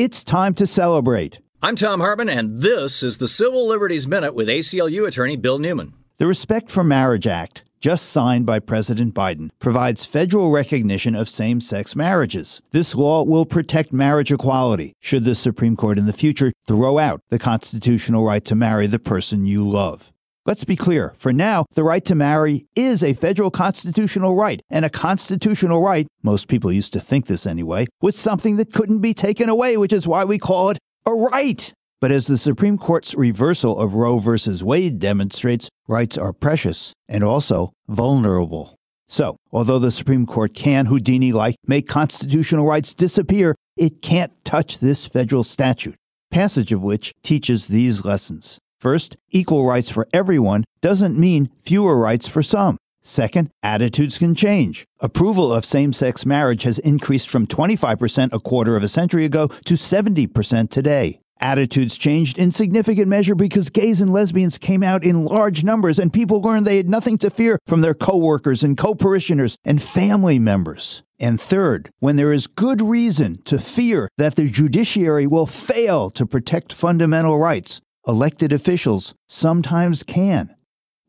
[0.00, 1.40] It's time to celebrate.
[1.62, 5.92] I'm Tom Hartmann, and this is the Civil Liberties Minute with ACLU attorney Bill Newman.
[6.16, 11.60] The Respect for Marriage Act, just signed by President Biden, provides federal recognition of same
[11.60, 12.62] sex marriages.
[12.70, 17.20] This law will protect marriage equality should the Supreme Court in the future throw out
[17.28, 20.14] the constitutional right to marry the person you love.
[20.46, 21.12] Let's be clear.
[21.16, 26.06] For now, the right to marry is a federal constitutional right, and a constitutional right,
[26.22, 29.92] most people used to think this anyway, was something that couldn't be taken away, which
[29.92, 31.72] is why we call it a right.
[32.00, 34.38] But as the Supreme Court's reversal of Roe v.
[34.64, 38.76] Wade demonstrates, rights are precious and also vulnerable.
[39.10, 44.78] So, although the Supreme Court can, Houdini like, make constitutional rights disappear, it can't touch
[44.78, 45.96] this federal statute,
[46.30, 48.58] passage of which teaches these lessons.
[48.80, 52.78] First, equal rights for everyone doesn't mean fewer rights for some.
[53.02, 54.86] Second, attitudes can change.
[55.00, 59.48] Approval of same sex marriage has increased from 25% a quarter of a century ago
[59.66, 61.20] to 70% today.
[61.42, 66.12] Attitudes changed in significant measure because gays and lesbians came out in large numbers and
[66.12, 71.02] people learned they had nothing to fear from their coworkers and co-parishioners and family members.
[71.18, 76.26] And third, when there is good reason to fear that the judiciary will fail to
[76.26, 80.54] protect fundamental rights, elected officials sometimes can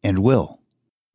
[0.04, 0.60] and will.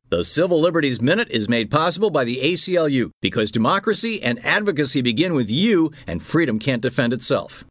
[0.09, 5.33] The Civil Liberties Minute is made possible by the ACLU because democracy and advocacy begin
[5.33, 7.65] with you, and freedom can't defend itself.